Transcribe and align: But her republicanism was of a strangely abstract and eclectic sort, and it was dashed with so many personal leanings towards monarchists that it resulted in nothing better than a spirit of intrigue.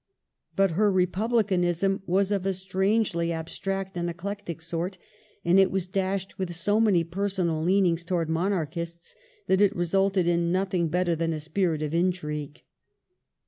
But 0.55 0.71
her 0.71 0.91
republicanism 0.91 2.01
was 2.07 2.31
of 2.31 2.43
a 2.47 2.53
strangely 2.53 3.31
abstract 3.31 3.95
and 3.95 4.09
eclectic 4.09 4.59
sort, 4.59 4.97
and 5.45 5.59
it 5.59 5.69
was 5.69 5.85
dashed 5.85 6.39
with 6.39 6.55
so 6.55 6.79
many 6.79 7.03
personal 7.03 7.61
leanings 7.61 8.03
towards 8.03 8.27
monarchists 8.31 9.13
that 9.45 9.61
it 9.61 9.75
resulted 9.75 10.25
in 10.25 10.51
nothing 10.51 10.87
better 10.87 11.15
than 11.15 11.33
a 11.33 11.39
spirit 11.39 11.83
of 11.83 11.93
intrigue. 11.93 12.63